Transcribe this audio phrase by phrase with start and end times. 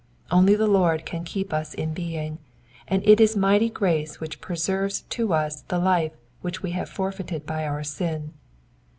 [0.31, 2.39] Only the Lord can keep us in being,
[2.87, 3.07] and.
[3.07, 7.67] it is mighty grace which preserves to us the life which we have forfeited by
[7.67, 8.33] our sin.